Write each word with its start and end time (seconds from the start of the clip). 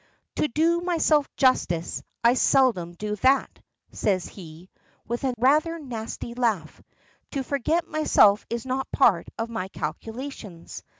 "To 0.37 0.47
do 0.47 0.81
myself 0.81 1.29
justice, 1.37 2.01
I 2.23 2.33
seldom 2.33 2.93
do 2.93 3.17
that!" 3.17 3.59
says 3.91 4.25
he, 4.25 4.67
with 5.07 5.23
a 5.23 5.35
rather 5.37 5.77
nasty 5.77 6.33
laugh. 6.33 6.81
"To 7.33 7.43
forget 7.43 7.85
myself 7.87 8.43
is 8.49 8.65
not 8.65 8.91
part 8.91 9.27
of 9.37 9.51
my 9.51 9.67
calculations. 9.67 10.81